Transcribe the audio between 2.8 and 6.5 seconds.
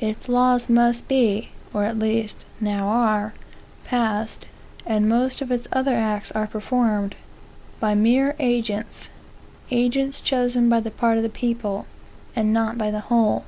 are,) passed, and most of its other acts